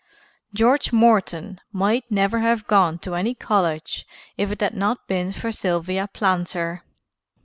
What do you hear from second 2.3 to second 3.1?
have gone